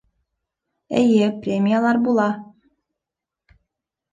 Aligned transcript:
Эйе, 1.01 1.27
премиялар 1.43 1.97
була 2.05 2.29